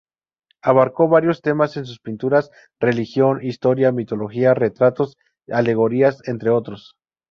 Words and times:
Abarcó 0.63 1.07
varios 1.09 1.43
temas 1.43 1.77
en 1.77 1.85
sus 1.85 1.99
pinturas: 1.99 2.49
religión, 2.79 3.41
historia, 3.45 3.91
mitología, 3.91 4.55
retratos 4.55 5.15
y 5.45 5.51
alegorías, 5.51 6.27
entre 6.27 6.49
otros. 6.49 6.95